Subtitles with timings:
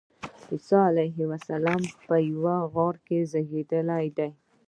[0.51, 4.29] عیسی علیه السلام په یوه غار کې زېږېدلی دی.